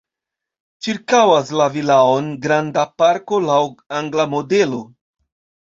[0.85, 3.63] Ĉirkaŭas la vilaon granda parko laŭ
[4.01, 4.83] angla modelo.